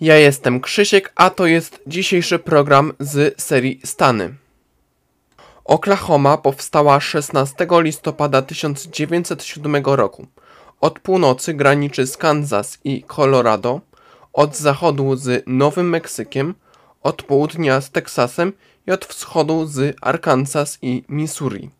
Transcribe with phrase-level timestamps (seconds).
[0.00, 4.34] Ja jestem Krzysiek, a to jest dzisiejszy program z serii Stany.
[5.64, 10.26] Oklahoma powstała 16 listopada 1907 roku.
[10.80, 13.80] Od północy graniczy z Kansas i Colorado,
[14.32, 16.54] od zachodu z Nowym Meksykiem,
[17.02, 18.52] od południa z Teksasem
[18.86, 21.70] i od wschodu z Arkansas i Missouri.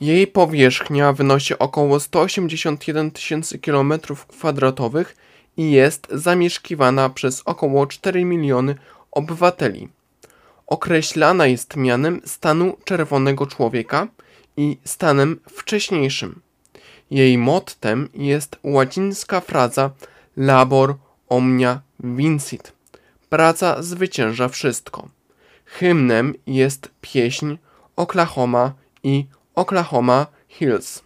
[0.00, 5.04] Jej powierzchnia wynosi około 181 tysięcy km2
[5.58, 8.74] i jest zamieszkiwana przez około 4 miliony
[9.10, 9.88] obywateli.
[10.66, 14.06] Określana jest mianem stanu czerwonego człowieka
[14.56, 16.40] i stanem wcześniejszym.
[17.10, 19.90] Jej mottem jest łacińska fraza
[20.36, 20.94] labor
[21.28, 22.72] omnia vincit.
[23.28, 25.08] Praca zwycięża wszystko.
[25.64, 27.56] Hymnem jest pieśń
[27.96, 28.72] Oklahoma
[29.02, 31.02] i Oklahoma Hills.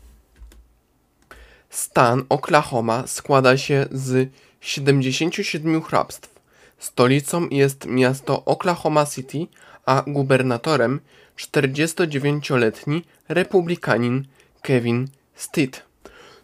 [1.73, 6.31] Stan Oklahoma składa się z 77 hrabstw.
[6.79, 9.47] Stolicą jest miasto Oklahoma City,
[9.87, 11.01] a gubernatorem
[11.37, 14.27] 49-letni republikanin
[14.63, 15.83] Kevin Stitt.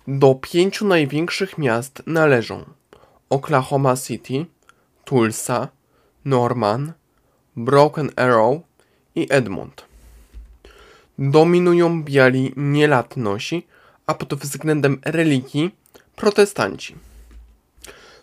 [0.06, 2.64] Do pięciu największych miast należą
[3.30, 4.46] Oklahoma City,
[5.04, 5.68] Tulsa,
[6.24, 6.92] Norman,
[7.56, 8.60] Broken Arrow
[9.14, 9.84] i Edmond.
[11.18, 13.66] Dominują biali nielatnosi,
[14.08, 15.70] a pod względem religii
[16.16, 16.94] protestanci.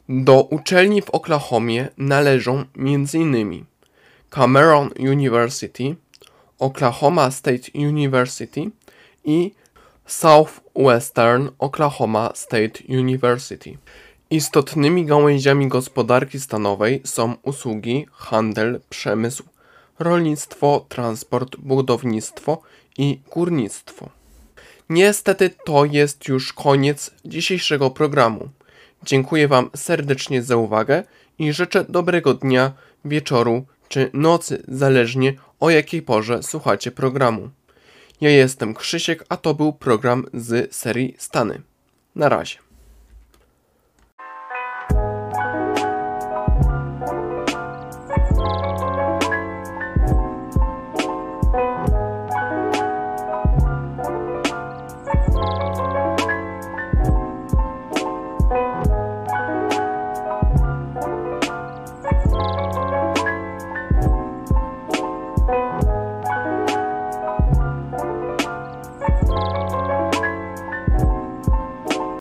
[0.09, 3.66] Do uczelni w Oklahomie należą m.in.
[4.29, 5.96] Cameron University,
[6.59, 8.72] Oklahoma State University
[9.23, 9.51] i
[10.06, 13.78] Southwestern Oklahoma State University.
[14.29, 19.44] Istotnymi gałęziami gospodarki stanowej są usługi, handel, przemysł,
[20.00, 22.62] rolnictwo, transport, budownictwo
[22.97, 24.09] i górnictwo.
[24.90, 28.50] Niestety to jest już koniec dzisiejszego programu.
[29.03, 31.03] Dziękuję Wam serdecznie za uwagę
[31.40, 32.73] i życzę dobrego dnia,
[33.06, 37.50] wieczoru czy nocy, zależnie o jakiej porze słuchacie programu.
[38.22, 41.62] Ja jestem Krzysiek, a to był program z serii Stany.
[42.16, 42.65] Na razie.